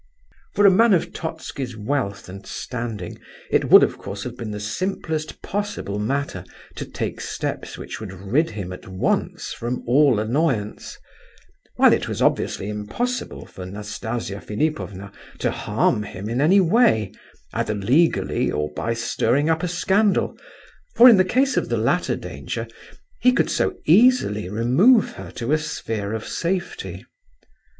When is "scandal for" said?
19.67-21.09